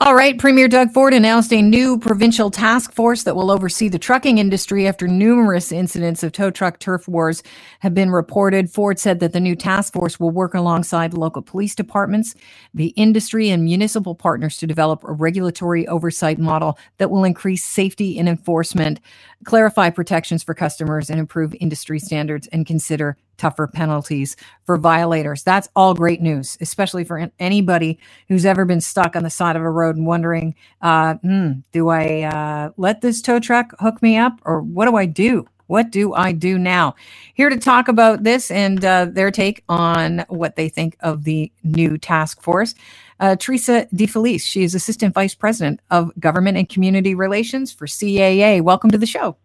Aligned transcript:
All 0.00 0.14
right. 0.14 0.38
Premier 0.38 0.68
Doug 0.68 0.92
Ford 0.92 1.12
announced 1.12 1.52
a 1.52 1.60
new 1.60 1.98
provincial 1.98 2.52
task 2.52 2.92
force 2.92 3.24
that 3.24 3.34
will 3.34 3.50
oversee 3.50 3.88
the 3.88 3.98
trucking 3.98 4.38
industry 4.38 4.86
after 4.86 5.08
numerous 5.08 5.72
incidents 5.72 6.22
of 6.22 6.30
tow 6.30 6.52
truck 6.52 6.78
turf 6.78 7.08
wars 7.08 7.42
have 7.80 7.94
been 7.94 8.12
reported. 8.12 8.70
Ford 8.70 9.00
said 9.00 9.18
that 9.18 9.32
the 9.32 9.40
new 9.40 9.56
task 9.56 9.92
force 9.92 10.20
will 10.20 10.30
work 10.30 10.54
alongside 10.54 11.14
local 11.14 11.42
police 11.42 11.74
departments, 11.74 12.36
the 12.72 12.88
industry, 12.90 13.50
and 13.50 13.64
municipal 13.64 14.14
partners 14.14 14.56
to 14.58 14.68
develop 14.68 15.02
a 15.02 15.12
regulatory 15.12 15.84
oversight 15.88 16.38
model 16.38 16.78
that 16.98 17.10
will 17.10 17.24
increase 17.24 17.64
safety 17.64 18.20
and 18.20 18.28
enforcement, 18.28 19.00
clarify 19.44 19.90
protections 19.90 20.44
for 20.44 20.54
customers, 20.54 21.10
and 21.10 21.18
improve 21.18 21.56
industry 21.58 21.98
standards 21.98 22.46
and 22.52 22.66
consider 22.66 23.16
tougher 23.38 23.66
penalties 23.66 24.36
for 24.66 24.76
violators. 24.76 25.42
That's 25.42 25.68
all 25.76 25.94
great 25.94 26.20
news, 26.20 26.58
especially 26.60 27.04
for 27.04 27.30
anybody 27.38 27.98
who's 28.28 28.44
ever 28.44 28.64
been 28.64 28.80
stuck 28.80 29.16
on 29.16 29.22
the 29.22 29.30
side 29.30 29.56
of 29.56 29.62
a 29.62 29.70
road 29.70 29.96
and 29.96 30.06
wondering, 30.06 30.54
uh, 30.82 31.14
mm, 31.16 31.62
do 31.72 31.88
I 31.88 32.22
uh, 32.22 32.70
let 32.76 33.00
this 33.00 33.22
tow 33.22 33.40
truck 33.40 33.74
hook 33.80 34.02
me 34.02 34.16
up 34.16 34.40
or 34.44 34.60
what 34.60 34.86
do 34.86 34.96
I 34.96 35.06
do? 35.06 35.46
What 35.68 35.90
do 35.90 36.14
I 36.14 36.32
do 36.32 36.58
now? 36.58 36.94
Here 37.34 37.50
to 37.50 37.58
talk 37.58 37.88
about 37.88 38.24
this 38.24 38.50
and 38.50 38.84
uh, 38.84 39.06
their 39.06 39.30
take 39.30 39.64
on 39.68 40.24
what 40.28 40.56
they 40.56 40.68
think 40.68 40.96
of 41.00 41.24
the 41.24 41.52
new 41.62 41.98
task 41.98 42.42
force. 42.42 42.74
Uh, 43.20 43.36
Teresa 43.36 43.86
DeFelice, 43.94 44.42
she 44.42 44.62
is 44.62 44.74
Assistant 44.74 45.14
Vice 45.14 45.34
President 45.34 45.80
of 45.90 46.10
Government 46.18 46.56
and 46.56 46.68
Community 46.68 47.14
Relations 47.14 47.72
for 47.72 47.86
CAA. 47.86 48.62
Welcome 48.62 48.90
to 48.90 48.98
the 48.98 49.06
show. 49.06 49.36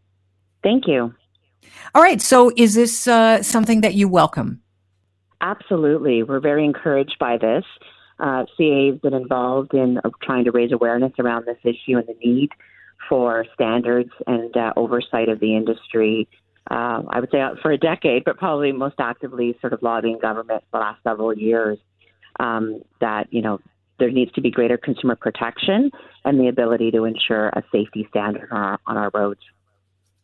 Thank 0.64 0.88
you. 0.88 1.14
All 1.96 2.02
right. 2.02 2.22
So, 2.22 2.52
is 2.56 2.76
this 2.76 3.08
uh, 3.08 3.42
something 3.44 3.82
that 3.82 3.94
you 3.94 4.08
welcome? 4.08 4.62
Absolutely. 5.42 6.24
We're 6.24 6.40
very 6.40 6.64
encouraged 6.66 7.18
by 7.20 7.38
this. 7.38 7.66
Uh, 8.20 8.46
CA 8.58 8.92
has 8.92 9.00
been 9.00 9.14
involved 9.14 9.74
in 9.74 9.98
uh, 9.98 10.10
trying 10.22 10.46
to 10.46 10.52
raise 10.52 10.72
awareness 10.72 11.12
around 11.20 11.46
this 11.46 11.58
issue 11.64 11.98
and 11.98 12.08
the 12.08 12.16
need 12.24 12.50
for 13.10 13.46
standards 13.54 14.12
and 14.28 14.56
uh, 14.56 14.72
oversight 14.78 15.30
of 15.30 15.40
the 15.40 15.56
industry. 15.56 16.28
Uh, 16.72 17.04
I 17.10 17.20
would 17.20 17.30
say 17.32 17.42
uh, 17.42 17.56
for 17.62 17.72
a 17.72 17.78
decade, 17.78 18.24
but 18.24 18.38
probably 18.38 18.72
most 18.72 18.96
actively 19.00 19.58
sort 19.60 19.74
of 19.74 19.84
lobbying 19.84 20.20
government 20.20 20.64
for 20.72 20.80
the 20.80 20.86
last 20.86 21.04
several 21.04 21.34
years 21.34 21.78
um, 22.40 22.82
that, 23.02 23.28
you 23.32 23.42
know, 23.42 23.60
there 24.00 24.12
needs 24.12 24.32
to 24.34 24.42
be 24.42 24.50
greater 24.50 24.78
consumer 24.78 25.16
protection 25.16 25.92
and 26.26 26.40
the 26.40 26.48
ability 26.48 26.92
to 26.92 27.04
ensure 27.04 27.50
a 27.50 27.64
safety 27.72 28.08
standard 28.10 28.48
on 28.52 28.58
our, 28.58 28.80
on 28.88 28.98
our 28.98 29.12
roads. 29.14 29.42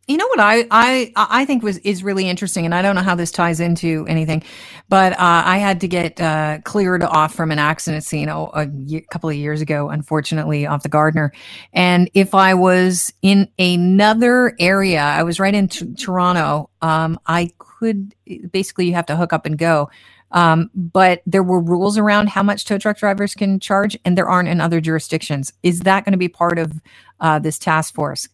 You 0.10 0.18
know 0.18 0.28
what 0.30 0.40
I 0.40 0.66
I 0.72 1.12
I 1.16 1.46
think 1.46 1.62
was 1.62 1.78
is 1.78 2.04
really 2.04 2.28
interesting, 2.28 2.66
and 2.66 2.74
I 2.74 2.82
don't 2.82 2.96
know 2.96 3.04
how 3.04 3.14
this 3.14 3.30
ties 3.30 3.60
into 3.60 4.08
anything, 4.10 4.42
but 4.90 5.14
uh, 5.14 5.44
I 5.46 5.60
had 5.60 5.82
to 5.82 5.88
get 5.88 6.20
uh, 6.20 6.62
cleared 6.64 7.04
off 7.04 7.36
from 7.36 7.52
an 7.52 7.60
accident 7.60 8.04
scene 8.04 8.28
oh, 8.28 8.50
a 8.56 9.02
couple 9.12 9.30
of 9.30 9.36
years 9.36 9.62
ago, 9.62 9.90
unfortunately, 9.90 10.66
off 10.66 10.82
the 10.82 10.90
Gardiner. 10.90 11.32
And 11.74 12.10
if 12.16 12.34
I 12.34 12.56
was 12.56 13.14
in 13.22 13.50
another 13.60 14.56
area, 14.60 15.00
I 15.00 15.22
was 15.22 15.40
right 15.40 15.54
in 15.54 15.68
t- 15.68 15.94
Toronto. 15.94 16.72
Um, 16.82 17.20
I 17.28 17.52
could 17.60 18.16
basically 18.52 18.88
you 18.88 18.96
have 18.96 19.06
to 19.06 19.16
hook 19.16 19.32
up 19.32 19.46
and 19.46 19.60
go. 19.60 19.92
Um, 20.32 20.72
but 20.74 21.22
there 21.28 21.44
were 21.44 21.62
rules 21.62 22.00
around 22.00 22.30
how 22.30 22.42
much 22.42 22.66
tow 22.66 22.80
truck 22.80 22.98
drivers 22.98 23.36
can 23.36 23.60
charge, 23.60 23.96
and 24.04 24.18
there 24.18 24.28
aren't 24.28 24.50
in 24.50 24.60
other 24.60 24.82
jurisdictions. 24.82 25.54
Is 25.62 25.82
that 25.82 26.04
going 26.04 26.14
to 26.14 26.18
be 26.18 26.30
part 26.30 26.58
of 26.58 26.82
uh, 27.20 27.38
this 27.38 27.60
task 27.60 27.94
force? 27.94 28.28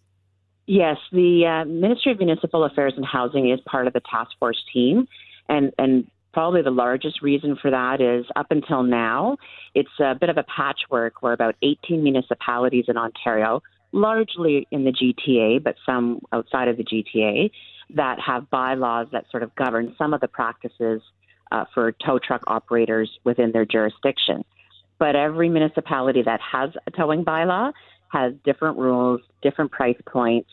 Yes, 0.67 0.97
the 1.11 1.45
uh, 1.45 1.65
Ministry 1.65 2.11
of 2.11 2.19
Municipal 2.19 2.63
Affairs 2.63 2.93
and 2.97 3.05
Housing 3.05 3.51
is 3.51 3.59
part 3.67 3.87
of 3.87 3.93
the 3.93 4.01
task 4.09 4.31
force 4.39 4.61
team, 4.73 5.07
and 5.47 5.71
and 5.77 6.07
probably 6.35 6.61
the 6.61 6.71
largest 6.71 7.21
reason 7.21 7.57
for 7.61 7.71
that 7.71 8.01
is 8.01 8.25
up 8.35 8.47
until 8.49 8.83
now, 8.83 9.37
it's 9.73 9.89
a 10.01 10.13
bit 10.19 10.29
of 10.29 10.37
a 10.37 10.43
patchwork 10.43 11.21
where 11.21 11.31
about 11.31 11.55
18 11.61 12.03
municipalities 12.03 12.83
in 12.89 12.97
Ontario, 12.97 13.63
largely 13.93 14.67
in 14.69 14.83
the 14.83 14.91
GTA, 14.91 15.63
but 15.63 15.75
some 15.85 16.19
outside 16.33 16.67
of 16.67 16.75
the 16.75 16.83
GTA, 16.83 17.51
that 17.95 18.19
have 18.19 18.49
bylaws 18.49 19.07
that 19.13 19.23
sort 19.31 19.43
of 19.43 19.55
govern 19.55 19.95
some 19.97 20.13
of 20.13 20.19
the 20.19 20.27
practices 20.27 21.01
uh, 21.53 21.63
for 21.73 21.93
tow 22.05 22.19
truck 22.19 22.41
operators 22.47 23.09
within 23.23 23.53
their 23.53 23.65
jurisdiction. 23.65 24.43
But 24.99 25.15
every 25.15 25.47
municipality 25.47 26.21
that 26.23 26.41
has 26.41 26.71
a 26.85 26.91
towing 26.91 27.23
bylaw 27.23 27.71
has 28.15 28.33
different 28.45 28.77
rules, 28.77 29.21
different 29.41 29.71
price 29.71 29.97
points, 30.07 30.49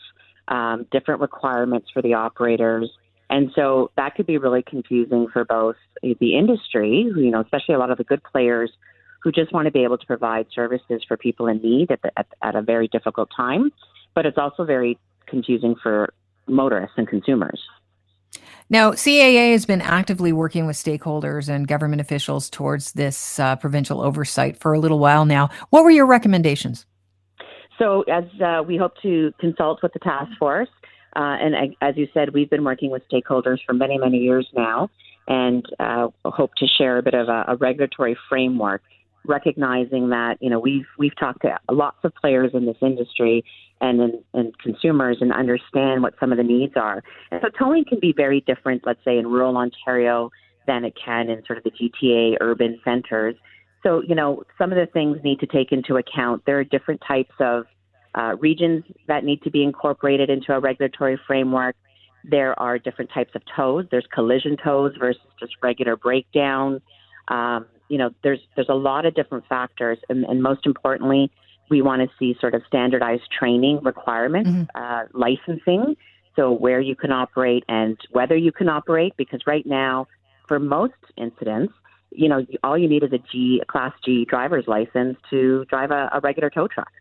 um, 0.49 0.85
different 0.91 1.21
requirements 1.21 1.87
for 1.93 2.01
the 2.01 2.13
operators. 2.13 2.91
And 3.29 3.51
so 3.55 3.89
that 3.95 4.15
could 4.15 4.27
be 4.27 4.37
really 4.37 4.63
confusing 4.63 5.27
for 5.31 5.45
both 5.45 5.77
the 6.01 6.37
industry, 6.37 7.09
you 7.15 7.31
know, 7.31 7.41
especially 7.41 7.75
a 7.75 7.79
lot 7.79 7.89
of 7.89 7.97
the 7.97 8.03
good 8.03 8.21
players 8.23 8.71
who 9.21 9.31
just 9.31 9.53
want 9.53 9.65
to 9.65 9.71
be 9.71 9.83
able 9.83 9.97
to 9.97 10.05
provide 10.05 10.47
services 10.53 11.01
for 11.07 11.15
people 11.15 11.47
in 11.47 11.61
need 11.61 11.89
at, 11.89 12.01
the, 12.01 12.11
at, 12.17 12.27
at 12.41 12.55
a 12.55 12.61
very 12.61 12.89
difficult 12.89 13.29
time. 13.35 13.71
But 14.13 14.25
it's 14.25 14.37
also 14.37 14.65
very 14.65 14.99
confusing 15.25 15.75
for 15.81 16.13
motorists 16.47 16.95
and 16.97 17.07
consumers. 17.07 17.59
Now, 18.69 18.91
CAA 18.91 19.53
has 19.53 19.65
been 19.65 19.81
actively 19.81 20.33
working 20.33 20.65
with 20.67 20.75
stakeholders 20.75 21.47
and 21.47 21.67
government 21.67 22.01
officials 22.01 22.49
towards 22.49 22.91
this 22.93 23.39
uh, 23.39 23.55
provincial 23.55 24.01
oversight 24.01 24.57
for 24.57 24.73
a 24.73 24.79
little 24.79 24.99
while 24.99 25.25
now. 25.25 25.49
What 25.69 25.83
were 25.83 25.91
your 25.91 26.05
recommendations? 26.05 26.85
So, 27.79 28.03
as 28.03 28.25
uh, 28.41 28.63
we 28.65 28.77
hope 28.77 28.93
to 29.01 29.33
consult 29.39 29.81
with 29.81 29.93
the 29.93 29.99
task 29.99 30.31
force, 30.37 30.69
uh, 31.15 31.37
and 31.39 31.75
as 31.81 31.95
you 31.95 32.07
said, 32.13 32.33
we've 32.33 32.49
been 32.49 32.63
working 32.63 32.89
with 32.89 33.03
stakeholders 33.11 33.59
for 33.65 33.73
many, 33.73 33.97
many 33.97 34.17
years 34.17 34.47
now, 34.55 34.89
and 35.27 35.65
uh, 35.79 36.07
hope 36.25 36.51
to 36.57 36.67
share 36.67 36.97
a 36.97 37.03
bit 37.03 37.13
of 37.13 37.29
a, 37.29 37.45
a, 37.49 37.55
regulatory 37.55 38.17
framework, 38.29 38.81
recognizing 39.25 40.09
that 40.09 40.37
you 40.41 40.49
know 40.49 40.59
we've 40.59 40.85
we've 40.97 41.15
talked 41.17 41.43
to 41.43 41.57
lots 41.71 41.97
of 42.03 42.13
players 42.15 42.51
in 42.53 42.65
this 42.65 42.77
industry 42.81 43.43
and 43.79 44.01
in, 44.01 44.23
and 44.33 44.57
consumers, 44.59 45.17
and 45.21 45.31
understand 45.31 46.01
what 46.01 46.13
some 46.19 46.31
of 46.31 46.37
the 46.37 46.43
needs 46.43 46.73
are. 46.75 47.03
And 47.31 47.41
so, 47.43 47.49
towing 47.57 47.85
can 47.85 47.99
be 47.99 48.13
very 48.15 48.41
different, 48.41 48.83
let's 48.85 49.03
say 49.05 49.17
in 49.17 49.27
rural 49.27 49.55
Ontario, 49.57 50.31
than 50.67 50.83
it 50.83 50.93
can 51.03 51.29
in 51.29 51.45
sort 51.45 51.57
of 51.57 51.63
the 51.63 51.71
GTA 51.71 52.37
urban 52.41 52.79
centers. 52.83 53.35
So, 53.83 54.01
you 54.01 54.15
know, 54.15 54.43
some 54.57 54.71
of 54.71 54.77
the 54.77 54.85
things 54.85 55.17
need 55.23 55.39
to 55.41 55.47
take 55.47 55.71
into 55.71 55.97
account. 55.97 56.43
There 56.45 56.57
are 56.57 56.63
different 56.63 57.01
types 57.05 57.33
of 57.39 57.65
uh, 58.15 58.35
regions 58.39 58.83
that 59.07 59.23
need 59.23 59.41
to 59.43 59.51
be 59.51 59.63
incorporated 59.63 60.29
into 60.29 60.53
a 60.53 60.59
regulatory 60.59 61.19
framework. 61.27 61.75
There 62.23 62.57
are 62.59 62.79
different 62.79 63.11
types 63.13 63.31
of 63.35 63.41
tows. 63.55 63.85
There's 63.91 64.07
collision 64.13 64.55
tows 64.55 64.93
versus 64.97 65.21
just 65.39 65.53
regular 65.61 65.97
breakdown. 65.97 66.81
Um, 67.27 67.65
you 67.89 67.97
know, 67.97 68.11
there's 68.23 68.39
there's 68.55 68.69
a 68.69 68.75
lot 68.75 69.05
of 69.05 69.13
different 69.13 69.45
factors, 69.47 69.97
and, 70.09 70.23
and 70.25 70.41
most 70.41 70.65
importantly, 70.65 71.29
we 71.69 71.81
want 71.81 72.01
to 72.01 72.07
see 72.17 72.35
sort 72.39 72.53
of 72.53 72.61
standardized 72.67 73.23
training 73.37 73.79
requirements, 73.83 74.49
mm-hmm. 74.49 74.81
uh, 74.81 75.03
licensing, 75.13 75.97
so 76.35 76.51
where 76.51 76.79
you 76.79 76.95
can 76.95 77.11
operate 77.11 77.63
and 77.67 77.97
whether 78.11 78.37
you 78.37 78.51
can 78.51 78.69
operate. 78.69 79.13
Because 79.17 79.41
right 79.45 79.65
now, 79.65 80.07
for 80.47 80.59
most 80.59 80.93
incidents, 81.17 81.73
you 82.15 82.29
know, 82.29 82.45
all 82.63 82.77
you 82.77 82.87
need 82.87 83.03
is 83.03 83.11
a 83.13 83.19
G, 83.31 83.59
a 83.61 83.65
Class 83.65 83.93
G 84.03 84.25
driver's 84.25 84.67
license 84.67 85.17
to 85.29 85.65
drive 85.65 85.91
a, 85.91 86.09
a 86.13 86.19
regular 86.19 86.49
tow 86.49 86.67
truck. 86.67 86.91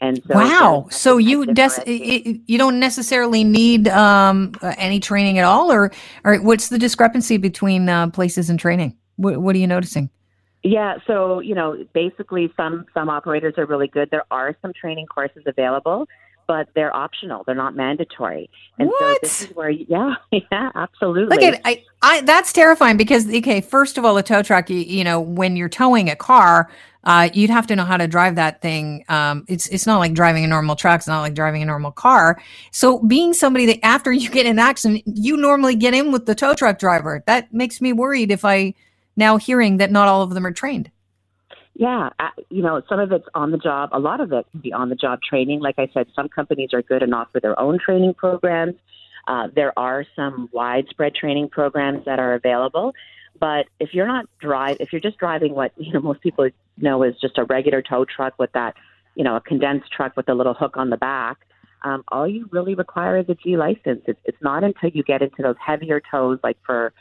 And 0.00 0.20
so 0.26 0.34
wow, 0.34 0.88
so 0.90 1.16
you 1.16 1.46
des- 1.46 2.40
you 2.46 2.58
don't 2.58 2.80
necessarily 2.80 3.44
need 3.44 3.86
um, 3.86 4.52
any 4.60 4.98
training 4.98 5.38
at 5.38 5.44
all, 5.44 5.70
or 5.70 5.92
or 6.24 6.38
what's 6.38 6.70
the 6.70 6.78
discrepancy 6.78 7.36
between 7.36 7.88
uh, 7.88 8.10
places 8.10 8.50
and 8.50 8.58
training? 8.58 8.96
What, 9.14 9.40
what 9.40 9.54
are 9.54 9.60
you 9.60 9.68
noticing? 9.68 10.10
Yeah, 10.64 10.96
so 11.06 11.38
you 11.38 11.54
know, 11.54 11.84
basically, 11.92 12.52
some 12.56 12.84
some 12.94 13.08
operators 13.08 13.54
are 13.58 13.66
really 13.66 13.86
good. 13.86 14.10
There 14.10 14.24
are 14.32 14.56
some 14.60 14.72
training 14.72 15.06
courses 15.06 15.44
available, 15.46 16.08
but 16.52 16.68
they're 16.74 16.94
optional. 16.94 17.44
They're 17.46 17.54
not 17.54 17.74
mandatory. 17.74 18.50
And 18.78 18.90
what? 18.90 18.98
so 19.00 19.18
this 19.22 19.40
is 19.40 19.56
where, 19.56 19.70
yeah, 19.70 20.16
yeah, 20.30 20.70
absolutely. 20.74 21.34
Look 21.34 21.42
at 21.42 21.62
I, 21.64 21.82
I, 22.02 22.20
that's 22.20 22.52
terrifying 22.52 22.98
because 22.98 23.26
okay, 23.26 23.62
first 23.62 23.96
of 23.96 24.04
all, 24.04 24.18
a 24.18 24.22
tow 24.22 24.42
truck, 24.42 24.68
you, 24.68 24.76
you 24.76 25.02
know, 25.02 25.18
when 25.18 25.56
you're 25.56 25.70
towing 25.70 26.10
a 26.10 26.16
car, 26.16 26.70
uh, 27.04 27.30
you'd 27.32 27.48
have 27.48 27.66
to 27.68 27.74
know 27.74 27.86
how 27.86 27.96
to 27.96 28.06
drive 28.06 28.34
that 28.34 28.60
thing. 28.60 29.02
Um, 29.08 29.46
it's 29.48 29.66
it's 29.68 29.86
not 29.86 29.96
like 29.96 30.12
driving 30.12 30.44
a 30.44 30.46
normal 30.46 30.76
truck. 30.76 30.98
It's 30.98 31.06
not 31.06 31.22
like 31.22 31.32
driving 31.32 31.62
a 31.62 31.64
normal 31.64 31.90
car. 31.90 32.38
So 32.70 32.98
being 32.98 33.32
somebody 33.32 33.64
that 33.64 33.82
after 33.82 34.12
you 34.12 34.28
get 34.28 34.44
in 34.44 34.52
an 34.52 34.58
accident, 34.58 35.04
you 35.06 35.38
normally 35.38 35.74
get 35.74 35.94
in 35.94 36.12
with 36.12 36.26
the 36.26 36.34
tow 36.34 36.52
truck 36.52 36.78
driver. 36.78 37.24
That 37.26 37.50
makes 37.54 37.80
me 37.80 37.94
worried. 37.94 38.30
If 38.30 38.44
I 38.44 38.74
now 39.16 39.38
hearing 39.38 39.78
that 39.78 39.90
not 39.90 40.06
all 40.06 40.20
of 40.20 40.34
them 40.34 40.46
are 40.46 40.52
trained. 40.52 40.90
Yeah, 41.74 42.10
you 42.50 42.62
know, 42.62 42.82
some 42.88 43.00
of 43.00 43.12
it's 43.12 43.26
on 43.34 43.50
the 43.50 43.58
job. 43.58 43.90
A 43.92 43.98
lot 43.98 44.20
of 44.20 44.32
it 44.32 44.46
can 44.50 44.60
be 44.60 44.72
on 44.72 44.90
the 44.90 44.94
job 44.94 45.20
training. 45.22 45.60
Like 45.60 45.76
I 45.78 45.88
said, 45.94 46.06
some 46.14 46.28
companies 46.28 46.70
are 46.74 46.82
good 46.82 47.02
and 47.02 47.14
offer 47.14 47.40
their 47.40 47.58
own 47.58 47.78
training 47.78 48.14
programs. 48.14 48.74
Uh, 49.26 49.48
there 49.54 49.76
are 49.78 50.04
some 50.14 50.50
widespread 50.52 51.14
training 51.14 51.48
programs 51.48 52.04
that 52.04 52.18
are 52.18 52.34
available. 52.34 52.92
But 53.40 53.66
if 53.80 53.94
you're 53.94 54.06
not 54.06 54.26
drive, 54.40 54.76
if 54.80 54.92
you're 54.92 55.00
just 55.00 55.18
driving 55.18 55.54
what 55.54 55.72
you 55.76 55.92
know 55.92 56.00
most 56.00 56.20
people 56.20 56.48
know 56.76 57.02
is 57.02 57.14
just 57.20 57.38
a 57.38 57.44
regular 57.44 57.82
tow 57.82 58.04
truck 58.04 58.34
with 58.38 58.52
that, 58.52 58.74
you 59.14 59.24
know, 59.24 59.36
a 59.36 59.40
condensed 59.40 59.90
truck 59.90 60.16
with 60.16 60.28
a 60.28 60.34
little 60.34 60.54
hook 60.54 60.76
on 60.76 60.90
the 60.90 60.96
back, 60.96 61.38
um, 61.84 62.04
all 62.08 62.28
you 62.28 62.48
really 62.52 62.74
require 62.74 63.18
is 63.18 63.28
a 63.28 63.34
G 63.34 63.56
license. 63.56 64.02
It's, 64.06 64.20
it's 64.24 64.38
not 64.40 64.62
until 64.62 64.90
you 64.90 65.02
get 65.02 65.22
into 65.22 65.42
those 65.42 65.56
heavier 65.64 66.00
tows, 66.10 66.38
like 66.42 66.58
for 66.64 66.92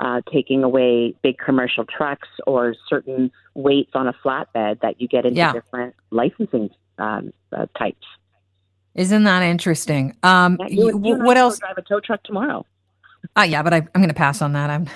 uh, 0.00 0.20
taking 0.32 0.64
away 0.64 1.14
big 1.22 1.38
commercial 1.38 1.84
trucks 1.84 2.28
or 2.46 2.74
certain 2.88 3.30
weights 3.54 3.92
on 3.94 4.08
a 4.08 4.12
flatbed 4.12 4.80
that 4.80 5.00
you 5.00 5.08
get 5.08 5.24
into 5.24 5.38
Yeah. 5.38 5.52
different 5.52 5.94
licensing 6.10 6.70
um, 6.98 7.32
uh, 7.52 7.66
types. 7.78 8.06
Isn't 8.94 9.24
that 9.24 9.42
interesting? 9.42 10.16
Um, 10.22 10.56
Yeah, 10.60 10.66
you, 10.68 11.00
you 11.02 11.14
and 11.14 11.24
what 11.24 11.36
else? 11.36 11.58
Drive 11.58 11.78
a 11.78 11.82
tow 11.82 12.00
truck 12.00 12.22
tomorrow. 12.22 12.64
Uh, 13.36 13.42
yeah, 13.42 13.62
but 13.62 13.72
I, 13.72 13.76
I'm 13.78 14.00
going 14.00 14.08
to 14.08 14.14
pass 14.14 14.42
on 14.42 14.52
that. 14.52 14.70
I'm 14.70 14.88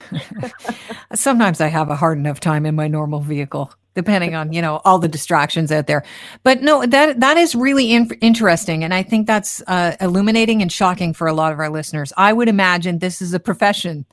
sometimes 1.14 1.60
I 1.60 1.69
have 1.69 1.90
a 1.90 1.96
hard 1.96 2.19
enough 2.19 2.40
time 2.40 2.66
in 2.66 2.75
my 2.75 2.86
normal 2.86 3.20
vehicle, 3.20 3.72
depending 3.94 4.34
on 4.34 4.52
you 4.52 4.60
know 4.60 4.80
all 4.84 4.98
the 4.98 5.08
distractions 5.08 5.72
out 5.72 5.86
there. 5.86 6.04
But 6.42 6.62
no, 6.62 6.84
that 6.84 7.20
that 7.20 7.36
is 7.36 7.54
really 7.54 7.92
in- 7.92 8.10
interesting, 8.20 8.84
and 8.84 8.92
I 8.92 9.02
think 9.02 9.26
that's 9.26 9.62
uh, 9.66 9.96
illuminating 10.00 10.62
and 10.62 10.70
shocking 10.70 11.14
for 11.14 11.26
a 11.26 11.32
lot 11.32 11.52
of 11.52 11.58
our 11.58 11.70
listeners. 11.70 12.12
I 12.16 12.32
would 12.32 12.48
imagine 12.48 12.98
this 12.98 13.22
is 13.22 13.32
a 13.32 13.40
profession. 13.40 14.04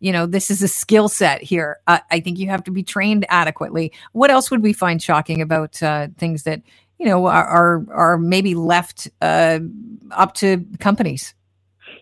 You 0.00 0.12
know, 0.12 0.26
this 0.26 0.50
is 0.50 0.62
a 0.62 0.68
skill 0.68 1.08
set 1.08 1.42
here. 1.42 1.78
Uh, 1.86 2.00
I 2.10 2.20
think 2.20 2.38
you 2.38 2.48
have 2.48 2.64
to 2.64 2.70
be 2.70 2.82
trained 2.82 3.24
adequately. 3.28 3.92
What 4.12 4.30
else 4.30 4.50
would 4.50 4.62
we 4.62 4.72
find 4.72 5.02
shocking 5.02 5.40
about 5.40 5.82
uh, 5.82 6.08
things 6.18 6.42
that 6.42 6.62
you 6.98 7.06
know 7.06 7.26
are 7.26 7.46
are, 7.46 7.86
are 7.90 8.18
maybe 8.18 8.54
left 8.54 9.08
uh, 9.22 9.60
up 10.10 10.34
to 10.34 10.66
companies 10.78 11.34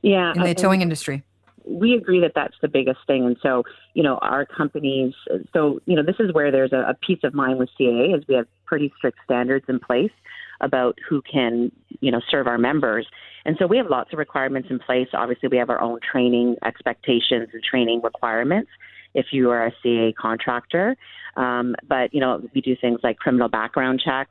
Yeah, 0.03 0.33
in 0.35 0.43
the 0.43 0.55
towing 0.55 0.83
industry? 0.83 1.23
We 1.71 1.95
agree 1.95 2.21
that 2.21 2.33
that's 2.35 2.57
the 2.61 2.69
biggest 2.69 2.99
thing. 3.07 3.25
And 3.25 3.37
so, 3.43 3.63
you 3.95 4.03
know, 4.03 4.17
our 4.19 4.45
companies, 4.45 5.15
so, 5.53 5.81
you 5.87 5.95
know, 5.95 6.03
this 6.03 6.17
is 6.19 6.33
where 6.33 6.51
there's 6.51 6.73
a, 6.73 6.81
a 6.89 6.95
peace 6.95 7.21
of 7.23 7.33
mind 7.33 7.59
with 7.59 7.71
CAA 7.79 8.17
is 8.17 8.25
we 8.29 8.35
have 8.35 8.47
pretty 8.67 8.93
strict 8.97 9.19
standards 9.25 9.65
in 9.69 9.79
place 9.79 10.11
about 10.61 10.99
who 11.09 11.23
can, 11.23 11.71
you 12.01 12.11
know, 12.11 12.21
serve 12.31 12.47
our 12.47 12.59
members. 12.59 13.07
And 13.45 13.57
so 13.59 13.67
we 13.67 13.77
have 13.77 13.87
lots 13.89 14.13
of 14.13 14.19
requirements 14.19 14.69
in 14.71 14.79
place. 14.79 15.09
Obviously, 15.15 15.49
we 15.49 15.57
have 15.57 15.71
our 15.71 15.81
own 15.81 16.01
training 16.01 16.57
expectations 16.65 17.49
and 17.53 17.63
training 17.63 18.01
requirements 18.03 18.71
if 19.15 19.27
you 19.33 19.51
are 19.51 19.67
a 19.67 19.73
CAA 19.85 20.15
contractor. 20.15 20.97
Um, 21.37 21.77
but, 21.89 22.13
you 22.13 22.21
know, 22.21 22.43
we 22.55 22.61
do 22.61 22.77
things 22.77 23.01
like 23.03 23.19
criminal 23.19 23.49
background 23.49 24.03
checks. 24.05 24.31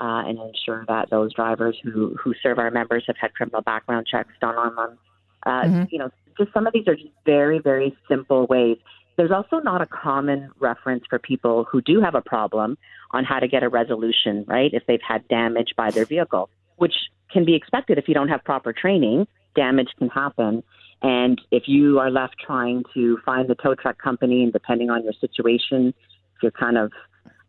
Uh, 0.00 0.26
and 0.26 0.38
ensure 0.40 0.84
that 0.88 1.10
those 1.10 1.32
drivers 1.34 1.76
who, 1.84 2.16
who 2.16 2.34
serve 2.42 2.58
our 2.58 2.72
members 2.72 3.04
have 3.06 3.14
had 3.20 3.32
criminal 3.34 3.60
background 3.60 4.04
checks 4.10 4.32
done 4.40 4.56
on 4.56 4.74
them. 4.74 4.98
Uh, 5.44 5.62
Mhm. 5.62 5.92
You 5.92 5.98
know, 5.98 6.10
just 6.38 6.52
some 6.52 6.66
of 6.66 6.72
these 6.72 6.86
are 6.88 6.94
just 6.94 7.10
very, 7.24 7.58
very 7.58 7.96
simple 8.08 8.46
ways. 8.46 8.78
There's 9.16 9.30
also 9.30 9.58
not 9.58 9.82
a 9.82 9.86
common 9.86 10.50
reference 10.58 11.04
for 11.08 11.18
people 11.18 11.66
who 11.70 11.82
do 11.82 12.00
have 12.00 12.14
a 12.14 12.22
problem 12.22 12.78
on 13.10 13.24
how 13.24 13.38
to 13.38 13.48
get 13.48 13.62
a 13.62 13.68
resolution, 13.68 14.44
right? 14.48 14.70
If 14.72 14.84
they've 14.86 15.02
had 15.06 15.26
damage 15.28 15.74
by 15.76 15.90
their 15.90 16.06
vehicle, 16.06 16.48
which 16.76 16.94
can 17.30 17.44
be 17.44 17.54
expected 17.54 17.98
if 17.98 18.08
you 18.08 18.14
don't 18.14 18.28
have 18.28 18.42
proper 18.44 18.72
training, 18.72 19.26
damage 19.54 19.88
can 19.98 20.08
happen. 20.08 20.62
And 21.02 21.40
if 21.50 21.64
you 21.66 21.98
are 21.98 22.10
left 22.10 22.36
trying 22.44 22.84
to 22.94 23.18
find 23.24 23.48
the 23.48 23.54
tow 23.56 23.74
truck 23.74 24.00
company, 24.00 24.42
and 24.44 24.52
depending 24.52 24.88
on 24.88 25.02
your 25.02 25.12
situation, 25.20 25.88
if 26.36 26.42
you're 26.42 26.52
kind 26.52 26.78
of 26.78 26.92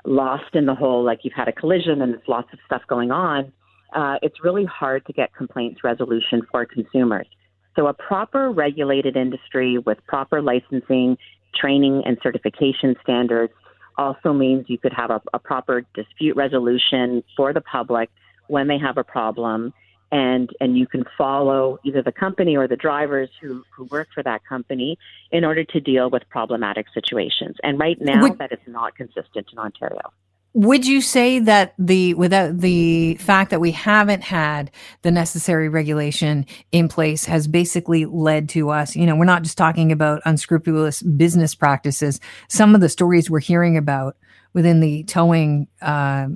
lost 0.05 0.55
in 0.55 0.65
the 0.65 0.75
hole, 0.75 1.03
like 1.03 1.19
you've 1.23 1.33
had 1.33 1.47
a 1.47 1.53
collision 1.53 2.01
and 2.01 2.13
there's 2.13 2.27
lots 2.27 2.51
of 2.51 2.59
stuff 2.65 2.81
going 2.87 3.11
on, 3.11 3.53
uh, 3.95 4.15
it's 4.21 4.43
really 4.43 4.65
hard 4.65 5.05
to 5.05 5.13
get 5.13 5.33
complaints 5.35 5.83
resolution 5.83 6.41
for 6.51 6.65
consumers. 6.65 7.27
So, 7.75 7.87
a 7.87 7.93
proper 7.93 8.51
regulated 8.51 9.15
industry 9.15 9.77
with 9.77 9.97
proper 10.07 10.41
licensing, 10.41 11.17
training, 11.55 12.03
and 12.05 12.17
certification 12.21 12.95
standards 13.01 13.53
also 13.97 14.33
means 14.33 14.65
you 14.67 14.77
could 14.77 14.93
have 14.93 15.11
a, 15.11 15.21
a 15.33 15.39
proper 15.39 15.85
dispute 15.93 16.35
resolution 16.35 17.23
for 17.35 17.53
the 17.53 17.61
public 17.61 18.09
when 18.47 18.67
they 18.67 18.77
have 18.77 18.97
a 18.97 19.03
problem. 19.03 19.73
And, 20.11 20.51
and 20.59 20.77
you 20.77 20.85
can 20.85 21.05
follow 21.17 21.79
either 21.83 22.03
the 22.03 22.11
company 22.11 22.55
or 22.55 22.67
the 22.67 22.75
drivers 22.75 23.29
who, 23.41 23.63
who 23.75 23.85
work 23.85 24.09
for 24.13 24.21
that 24.21 24.45
company 24.47 24.99
in 25.31 25.43
order 25.43 25.63
to 25.63 25.79
deal 25.79 26.11
with 26.11 26.21
problematic 26.29 26.85
situations. 26.93 27.55
And 27.63 27.79
right 27.79 27.99
now, 27.99 28.21
Would- 28.21 28.37
that 28.37 28.51
is 28.51 28.59
not 28.67 28.95
consistent 28.95 29.47
in 29.51 29.57
Ontario. 29.57 30.13
Would 30.55 30.85
you 30.85 31.01
say 31.01 31.39
that 31.39 31.73
the 31.79 32.13
without 32.13 32.59
the 32.59 33.15
fact 33.15 33.49
that 33.49 33.59
we 33.59 33.71
haven't 33.71 34.21
had 34.21 34.69
the 35.01 35.09
necessary 35.09 35.67
regulation 35.67 36.45
in 36.71 36.87
place 36.87 37.25
has 37.25 37.47
basically 37.47 38.05
led 38.05 38.49
to 38.49 38.69
us, 38.69 38.95
you 38.95 39.07
know, 39.07 39.15
we're 39.15 39.25
not 39.25 39.41
just 39.41 39.57
talking 39.57 39.91
about 39.91 40.21
unscrupulous 40.25 41.01
business 41.01 41.55
practices. 41.55 42.19
Some 42.49 42.75
of 42.75 42.81
the 42.81 42.89
stories 42.89 43.31
we're 43.31 43.39
hearing 43.39 43.77
about 43.77 44.15
within 44.53 44.79
the 44.79 45.03
towing, 45.05 45.67
uh, 45.81 46.27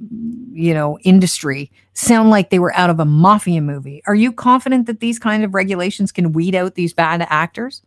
you 0.51 0.73
know, 0.73 0.97
industry 1.03 1.71
sound 1.93 2.31
like 2.31 2.49
they 2.49 2.57
were 2.57 2.73
out 2.73 2.89
of 2.89 2.99
a 2.99 3.05
mafia 3.05 3.61
movie. 3.61 4.01
Are 4.07 4.15
you 4.15 4.31
confident 4.31 4.87
that 4.87 4.99
these 4.99 5.19
kind 5.19 5.43
of 5.43 5.53
regulations 5.53 6.11
can 6.11 6.33
weed 6.33 6.55
out 6.55 6.73
these 6.73 6.93
bad 6.93 7.25
actors? 7.29 7.83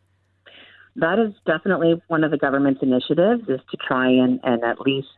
That 0.95 1.19
is 1.19 1.33
definitely 1.45 2.01
one 2.07 2.23
of 2.23 2.31
the 2.31 2.39
government's 2.39 2.83
initiatives 2.83 3.43
is 3.49 3.61
to 3.71 3.77
try 3.77 4.09
and, 4.09 4.39
and 4.45 4.63
at 4.63 4.81
least 4.81 5.09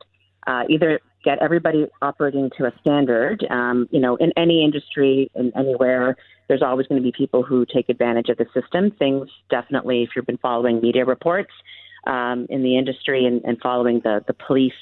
uh, 0.47 0.65
either 0.69 1.01
get 1.25 1.39
everybody 1.41 1.87
operating 2.01 2.51
to 2.59 2.67
a 2.67 2.73
standard. 2.81 3.47
Um, 3.51 3.89
you 3.91 4.01
know, 4.01 4.17
in 4.17 4.33
any 4.37 4.65
industry, 4.65 5.31
in 5.35 5.53
anywhere, 5.57 6.17
there's 6.49 6.63
always 6.63 6.87
going 6.87 7.01
to 7.01 7.05
be 7.05 7.13
people 7.17 7.43
who 7.43 7.65
take 7.65 7.89
advantage 7.89 8.29
of 8.29 8.39
the 8.39 8.47
system. 8.53 8.91
Things 8.99 9.29
definitely, 9.51 10.03
if 10.03 10.11
you've 10.15 10.27
been 10.27 10.39
following 10.39 10.81
media 10.81 11.05
reports 11.05 11.53
um, 12.07 12.47
in 12.51 12.63
the 12.63 12.77
industry 12.77 13.25
and, 13.25 13.43
and 13.45 13.59
following 13.63 14.01
the 14.03 14.25
the 14.27 14.35
police 14.35 14.73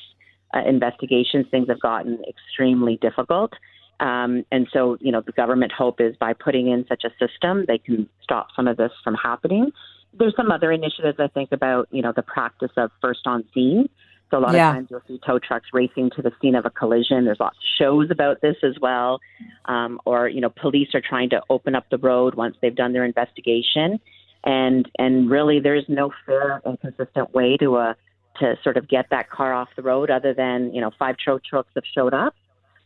uh, 0.55 0.63
investigations, 0.67 1.47
things 1.51 1.69
have 1.69 1.81
gotten 1.81 2.23
extremely 2.29 2.99
difficult. 3.03 3.53
Um, 4.01 4.47
and 4.51 4.67
so, 4.73 4.97
you 5.01 5.13
know, 5.13 5.21
the 5.21 5.33
government 5.33 5.73
hope 5.73 6.01
is 6.01 6.17
by 6.17 6.33
putting 6.33 6.69
in 6.69 6.87
such 6.89 7.05
a 7.05 7.11
system, 7.25 7.67
they 7.69 7.77
can 7.77 8.09
stop 8.23 8.49
some 8.57 8.67
of 8.67 8.79
this 8.79 8.93
from 9.05 9.15
happening. 9.15 9.71
There's 10.19 10.35
some 10.37 10.51
other 10.51 10.73
initiatives 10.73 11.19
I 11.21 11.29
think 11.29 11.53
about, 11.53 11.87
you 11.93 12.01
know, 12.01 12.13
the 12.17 12.23
practice 12.23 12.71
of 12.79 12.91
first 13.01 13.21
on 13.27 13.45
scene. 13.53 13.89
So 14.31 14.39
a 14.39 14.41
lot 14.41 14.55
Yeah. 14.55 14.69
of 14.71 14.75
times 14.77 14.89
you'll 14.91 15.03
see 15.09 15.19
tow 15.27 15.39
trucks 15.39 15.69
racing 15.73 16.11
to 16.11 16.23
the 16.23 16.33
scene 16.41 16.55
of 16.55 16.65
a 16.65 16.71
collision. 16.71 17.25
There's 17.25 17.41
lots 17.41 17.59
of 17.59 17.65
shows 17.79 18.11
about 18.11 18.41
this 18.41 18.57
as 18.63 18.79
well. 18.81 19.21
Um, 19.65 20.01
or, 20.05 20.29
you 20.29 20.41
know, 20.41 20.51
police 20.51 20.95
are 20.95 21.01
trying 21.01 21.31
to 21.31 21.43
open 21.51 21.75
up 21.75 21.89
the 21.91 21.99
road 21.99 22.35
once 22.37 22.57
they've 22.61 22.75
done 22.75 22.93
their 22.93 23.05
investigation. 23.05 23.99
And 24.45 24.91
and 24.99 25.29
really 25.29 25.61
there's 25.61 25.85
no 25.89 26.13
fair 26.25 26.63
and 26.65 26.81
consistent 26.81 27.35
way 27.35 27.57
to 27.59 27.77
uh 27.77 27.95
to 28.39 28.57
sort 28.63 28.77
of 28.79 28.89
get 28.89 29.11
that 29.11 29.29
car 29.29 29.53
off 29.53 29.69
the 29.77 29.83
road 29.83 30.09
other 30.11 30.33
than, 30.33 30.73
you 30.73 30.81
know, 30.81 30.91
five 30.99 31.17
tow 31.23 31.39
trucks 31.39 31.71
have 31.75 31.85
showed 31.95 32.15
up. 32.15 32.35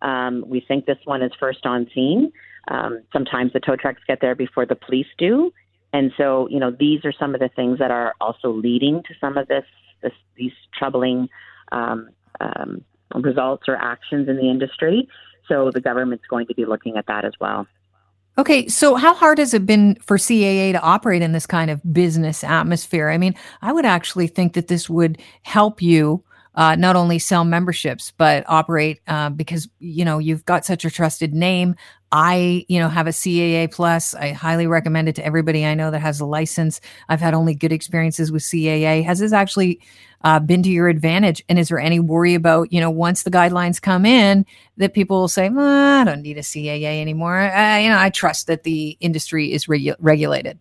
Um, 0.03 0.45
we 0.49 0.61
think 0.61 0.87
this 0.87 0.99
one 1.05 1.23
is 1.23 1.31
first 1.39 1.65
on 1.65 1.89
scene. 1.95 2.33
Um, 2.69 3.03
sometimes 3.13 3.53
the 3.53 3.61
tow 3.61 3.77
trucks 3.77 4.01
get 4.09 4.21
there 4.21 4.35
before 4.35 4.67
the 4.67 4.75
police 4.75 5.07
do. 5.19 5.53
And 5.93 6.13
so, 6.17 6.49
you 6.49 6.59
know, 6.59 6.73
these 6.73 7.05
are 7.05 7.13
some 7.13 7.35
of 7.35 7.41
the 7.41 7.51
things 7.55 7.79
that 7.79 7.93
are 7.93 8.15
also 8.21 8.51
leading 8.51 9.03
to 9.05 9.15
some 9.21 9.37
of 9.39 9.47
this, 9.47 9.65
this 10.05 10.13
these 10.37 10.53
troubling 10.79 11.29
um, 11.73 12.11
um, 12.41 12.85
results 13.15 13.65
or 13.69 13.77
actions 13.77 14.29
in 14.29 14.37
the 14.37 14.49
industry. 14.49 15.09
So 15.49 15.71
the 15.73 15.81
government's 15.81 16.27
going 16.29 16.47
to 16.47 16.55
be 16.55 16.65
looking 16.65 16.97
at 16.97 17.07
that 17.07 17.25
as 17.25 17.33
well. 17.41 17.67
Okay, 18.37 18.67
so 18.67 18.97
how 18.97 19.15
hard 19.15 19.39
has 19.39 19.55
it 19.55 19.65
been 19.65 19.95
for 19.97 20.17
CAA 20.17 20.73
to 20.73 20.81
operate 20.81 21.23
in 21.23 21.33
this 21.33 21.47
kind 21.47 21.71
of 21.71 21.81
business 21.93 22.43
atmosphere? 22.43 23.11
I 23.11 23.19
mean, 23.19 23.35
I 23.63 23.73
would 23.73 23.85
actually 23.85 24.27
think 24.27 24.55
that 24.55 24.67
this 24.67 24.91
would 24.91 25.19
help 25.43 25.81
you 25.81 26.25
uh, 26.55 26.75
not 26.77 26.97
only 26.97 27.19
sell 27.19 27.45
memberships 27.45 28.13
but 28.17 28.45
operate 28.47 29.01
uh, 29.07 29.31
because 29.31 29.69
you 29.79 30.05
know 30.05 30.19
you've 30.19 30.45
got 30.45 30.65
such 30.65 30.85
a 30.85 30.91
trusted 30.91 31.35
name. 31.35 31.75
I, 32.17 32.65
you 32.69 32.79
know, 32.79 32.89
have 32.89 33.09
a 33.09 33.11
CAA 33.11 33.73
plus. 33.73 34.15
I 34.15 34.31
highly 34.31 34.69
recommend 34.69 35.09
it 35.09 35.17
to 35.17 35.27
everybody 35.27 35.67
I 35.67 35.75
know 35.75 35.91
that 35.91 35.99
has 35.99 36.21
a 36.21 36.25
license. 36.25 36.81
I've 37.09 37.21
had 37.21 37.35
only 37.35 37.57
good 37.57 37.73
experiences 37.73 38.31
with 38.31 38.45
CAA. 38.45 39.05
Has 39.05 39.19
this 39.19 39.33
actually 39.33 39.81
uh, 40.23 40.39
been 40.39 40.63
to 40.63 40.69
your 40.69 40.87
advantage? 40.87 41.43
And 41.49 41.59
is 41.59 41.71
there 41.71 41.81
any 41.81 41.99
worry 41.99 42.35
about, 42.35 42.73
you 42.73 42.81
know, 42.81 42.89
once 42.91 43.25
the 43.25 43.33
guidelines 43.33 43.83
come 43.83 44.07
in, 44.07 44.47
that 44.77 44.95
people 44.95 45.19
will 45.19 45.29
say, 45.29 45.51
"Ah, 45.53 46.03
I 46.03 46.05
don't 46.05 46.23
need 46.23 46.39
a 46.39 46.43
CAA 46.43 47.01
anymore. 47.01 47.37
Uh, 47.37 47.79
you 47.79 47.89
know, 47.89 47.99
I 47.99 48.11
trust 48.11 48.47
that 48.47 48.63
the 48.63 48.97
industry 49.01 49.53
is 49.53 49.67
regu- 49.67 49.97
regulated. 49.99 50.61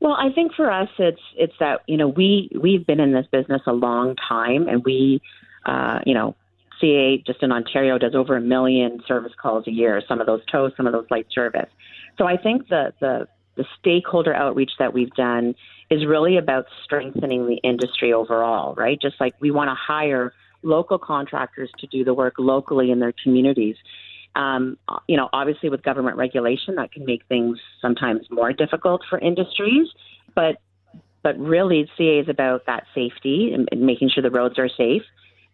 Well, 0.00 0.12
I 0.12 0.32
think 0.32 0.54
for 0.54 0.70
us, 0.70 0.88
it's 0.98 1.20
it's 1.36 1.54
that 1.58 1.80
you 1.86 1.96
know 1.96 2.08
we 2.08 2.50
we've 2.60 2.86
been 2.86 3.00
in 3.00 3.12
this 3.12 3.26
business 3.32 3.62
a 3.66 3.72
long 3.72 4.14
time, 4.16 4.68
and 4.68 4.84
we, 4.84 5.20
uh, 5.66 6.00
you 6.06 6.14
know, 6.14 6.36
CA 6.80 7.22
just 7.26 7.42
in 7.42 7.50
Ontario 7.50 7.98
does 7.98 8.14
over 8.14 8.36
a 8.36 8.40
million 8.40 9.02
service 9.08 9.32
calls 9.40 9.66
a 9.66 9.72
year. 9.72 10.00
Some 10.06 10.20
of 10.20 10.26
those 10.26 10.44
tow, 10.50 10.70
some 10.76 10.86
of 10.86 10.92
those 10.92 11.06
light 11.10 11.26
service. 11.32 11.68
So 12.16 12.26
I 12.26 12.36
think 12.36 12.68
the 12.68 12.92
the 13.00 13.28
the 13.56 13.64
stakeholder 13.80 14.32
outreach 14.32 14.70
that 14.78 14.94
we've 14.94 15.12
done 15.14 15.56
is 15.90 16.06
really 16.06 16.36
about 16.36 16.66
strengthening 16.84 17.46
the 17.46 17.56
industry 17.56 18.12
overall, 18.12 18.74
right? 18.76 19.00
Just 19.00 19.16
like 19.20 19.34
we 19.40 19.50
want 19.50 19.68
to 19.68 19.74
hire 19.74 20.32
local 20.62 20.98
contractors 20.98 21.70
to 21.78 21.86
do 21.88 22.04
the 22.04 22.14
work 22.14 22.34
locally 22.38 22.90
in 22.90 23.00
their 23.00 23.12
communities. 23.22 23.76
Um, 24.38 24.78
you 25.06 25.16
know, 25.16 25.28
obviously 25.32 25.68
with 25.68 25.82
government 25.82 26.16
regulation, 26.16 26.76
that 26.76 26.92
can 26.92 27.04
make 27.04 27.26
things 27.26 27.58
sometimes 27.82 28.26
more 28.30 28.52
difficult 28.52 29.02
for 29.10 29.18
industries, 29.18 29.88
but 30.34 30.56
but 31.22 31.38
really, 31.38 31.90
CA 31.98 32.20
is 32.20 32.28
about 32.28 32.66
that 32.66 32.84
safety 32.94 33.52
and, 33.52 33.68
and 33.72 33.82
making 33.82 34.10
sure 34.10 34.22
the 34.22 34.30
roads 34.30 34.58
are 34.58 34.68
safe 34.68 35.02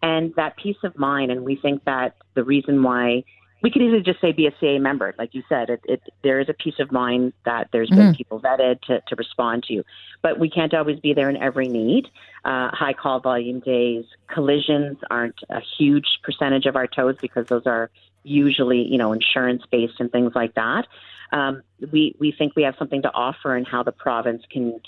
and 0.02 0.34
that 0.36 0.56
peace 0.56 0.76
of 0.84 0.96
mind. 0.98 1.32
And 1.32 1.44
we 1.44 1.56
think 1.56 1.84
that 1.84 2.16
the 2.34 2.44
reason 2.44 2.82
why 2.82 3.24
we 3.62 3.70
could 3.70 3.80
easily 3.80 4.02
just 4.02 4.20
say 4.20 4.32
be 4.32 4.46
a 4.46 4.50
CAA 4.50 4.78
member, 4.78 5.14
like 5.16 5.32
you 5.32 5.42
said. 5.48 5.70
It, 5.70 5.80
it 5.84 6.02
there 6.22 6.38
is 6.38 6.50
a 6.50 6.52
peace 6.52 6.74
of 6.78 6.92
mind 6.92 7.32
that 7.46 7.70
there's 7.72 7.88
been 7.88 7.98
mm-hmm. 7.98 8.12
people 8.12 8.38
vetted 8.38 8.82
to, 8.82 9.00
to 9.08 9.16
respond 9.16 9.64
to, 9.68 9.82
but 10.20 10.38
we 10.38 10.50
can't 10.50 10.74
always 10.74 11.00
be 11.00 11.14
there 11.14 11.30
in 11.30 11.38
every 11.38 11.68
need. 11.68 12.04
Uh, 12.44 12.68
high 12.72 12.92
call 12.92 13.20
volume 13.20 13.60
days, 13.60 14.04
collisions 14.26 14.98
aren't 15.10 15.40
a 15.48 15.60
huge 15.78 16.18
percentage 16.22 16.66
of 16.66 16.76
our 16.76 16.86
tows 16.86 17.16
because 17.22 17.46
those 17.46 17.64
are 17.64 17.90
usually 18.24 18.82
you 18.82 18.98
know 18.98 19.12
insurance 19.12 19.62
based 19.70 20.00
and 20.00 20.10
things 20.10 20.32
like 20.34 20.54
that. 20.54 20.86
Um, 21.32 21.62
we 21.92 22.16
we 22.18 22.32
think 22.36 22.56
we 22.56 22.62
have 22.62 22.74
something 22.78 23.02
to 23.02 23.12
offer 23.12 23.56
in 23.56 23.64
how 23.64 23.82
the 23.82 23.92
province 23.92 24.42
can 24.50 24.80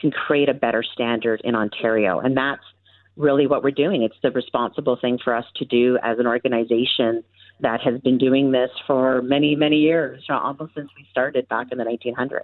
can 0.00 0.10
create 0.10 0.48
a 0.48 0.54
better 0.54 0.82
standard 0.82 1.40
in 1.44 1.54
Ontario, 1.54 2.18
and 2.18 2.36
that's 2.36 2.64
really 3.16 3.46
what 3.46 3.62
we're 3.62 3.70
doing. 3.70 4.02
It's 4.02 4.16
the 4.22 4.30
responsible 4.30 4.96
thing 4.96 5.18
for 5.22 5.34
us 5.34 5.44
to 5.56 5.64
do 5.64 5.98
as 6.02 6.18
an 6.18 6.26
organization 6.26 7.22
that 7.60 7.80
has 7.80 8.00
been 8.00 8.18
doing 8.18 8.50
this 8.50 8.70
for 8.86 9.22
many, 9.22 9.54
many 9.54 9.76
years, 9.76 10.24
almost 10.28 10.74
since 10.74 10.90
we 10.96 11.06
started 11.10 11.48
back 11.48 11.68
in 11.70 11.78
the 11.78 11.84
1900s. 11.84 12.40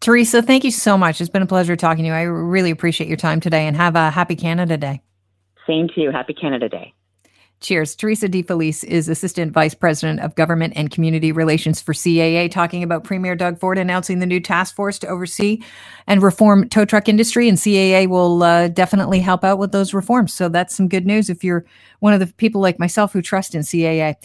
Teresa, 0.00 0.42
thank 0.42 0.64
you 0.64 0.70
so 0.70 0.98
much. 0.98 1.20
It's 1.20 1.30
been 1.30 1.42
a 1.42 1.46
pleasure 1.46 1.76
talking 1.76 2.04
to 2.04 2.08
you. 2.08 2.14
I 2.14 2.22
really 2.22 2.70
appreciate 2.70 3.08
your 3.08 3.16
time 3.16 3.40
today 3.40 3.66
and 3.66 3.74
have 3.76 3.96
a 3.96 4.10
happy 4.10 4.36
Canada 4.36 4.76
Day. 4.76 5.00
Same 5.66 5.88
to 5.88 6.00
you. 6.00 6.10
Happy 6.10 6.34
Canada 6.34 6.68
Day. 6.68 6.92
Cheers. 7.64 7.96
Teresa 7.96 8.28
DeFelice 8.28 8.84
is 8.84 9.08
Assistant 9.08 9.50
Vice 9.50 9.72
President 9.72 10.20
of 10.20 10.34
Government 10.34 10.74
and 10.76 10.90
Community 10.90 11.32
Relations 11.32 11.80
for 11.80 11.94
CAA, 11.94 12.50
talking 12.50 12.82
about 12.82 13.04
Premier 13.04 13.34
Doug 13.34 13.58
Ford 13.58 13.78
announcing 13.78 14.18
the 14.18 14.26
new 14.26 14.38
task 14.38 14.76
force 14.76 14.98
to 14.98 15.06
oversee 15.06 15.62
and 16.06 16.22
reform 16.22 16.68
tow 16.68 16.84
truck 16.84 17.08
industry. 17.08 17.48
And 17.48 17.56
CAA 17.56 18.06
will 18.06 18.42
uh, 18.42 18.68
definitely 18.68 19.18
help 19.20 19.44
out 19.44 19.58
with 19.58 19.72
those 19.72 19.94
reforms. 19.94 20.34
So 20.34 20.50
that's 20.50 20.76
some 20.76 20.88
good 20.88 21.06
news 21.06 21.30
if 21.30 21.42
you're 21.42 21.64
one 22.00 22.12
of 22.12 22.20
the 22.20 22.26
people 22.34 22.60
like 22.60 22.78
myself 22.78 23.14
who 23.14 23.22
trust 23.22 23.54
in 23.54 23.62
CAA. 23.62 24.16